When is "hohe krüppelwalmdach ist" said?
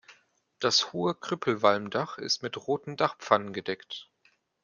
0.93-2.41